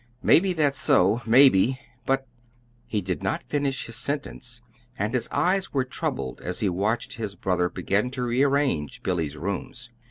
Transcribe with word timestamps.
"Maybe 0.23 0.51
that's 0.53 0.79
so; 0.79 1.21
maybe! 1.27 1.79
But" 2.07 2.25
he 2.87 3.01
did 3.01 3.21
not 3.21 3.43
finish 3.43 3.85
his 3.85 3.95
sentence, 3.97 4.63
and 4.97 5.13
his 5.13 5.29
eyes 5.29 5.73
were 5.73 5.85
troubled 5.85 6.41
as 6.41 6.59
he 6.59 6.69
watched 6.69 7.17
his 7.17 7.35
brother 7.35 7.69
begin 7.69 8.09
to 8.17 8.23
rearrange 8.23 9.03
Billy's 9.03 9.37
rooms. 9.37 9.91